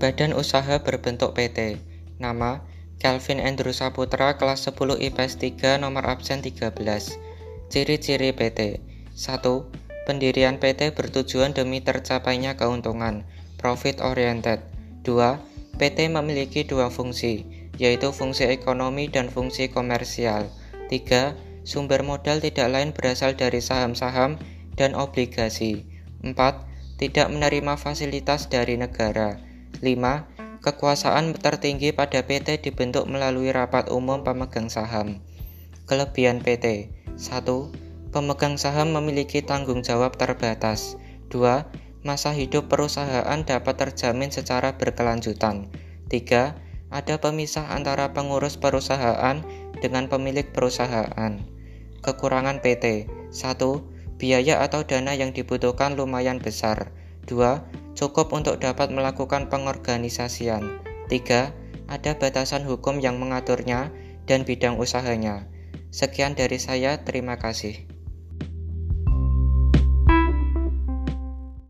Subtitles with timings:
[0.00, 1.76] Badan usaha berbentuk PT.
[2.16, 2.64] Nama
[2.96, 6.72] Kelvin Andrew Saputra kelas 10 IPS 3 nomor absen 13.
[7.68, 8.80] Ciri-ciri PT
[9.12, 9.44] 1.
[10.08, 13.28] Pendirian PT bertujuan demi tercapainya keuntungan,
[13.60, 14.64] profit oriented.
[15.04, 15.76] 2.
[15.76, 17.44] PT memiliki dua fungsi,
[17.76, 20.48] yaitu fungsi ekonomi dan fungsi komersial.
[20.88, 21.36] 3.
[21.68, 24.40] Sumber modal tidak lain berasal dari saham-saham
[24.80, 25.84] dan obligasi.
[26.24, 26.32] 4.
[26.96, 29.49] Tidak menerima fasilitas dari negara.
[29.80, 30.60] 5.
[30.60, 35.24] Kekuasaan tertinggi pada PT dibentuk melalui rapat umum pemegang saham.
[35.88, 41.00] Kelebihan PT 1 Pemegang saham memiliki tanggung jawab terbatas.
[41.32, 42.04] 2.
[42.04, 45.72] Masa hidup perusahaan dapat terjamin secara berkelanjutan.
[46.12, 46.92] 3.
[46.92, 49.40] Ada pemisah antara pengurus perusahaan
[49.80, 51.40] dengan pemilik perusahaan.
[52.04, 54.20] Kekurangan PT 1.
[54.20, 56.92] Biaya atau dana yang dibutuhkan lumayan besar.
[57.30, 57.79] 2.
[58.00, 60.80] Cukup untuk dapat melakukan pengorganisasian.
[61.12, 61.52] 3.
[61.84, 63.92] Ada batasan hukum yang mengaturnya
[64.24, 65.44] dan bidang usahanya.
[65.92, 67.89] Sekian dari saya, terima kasih.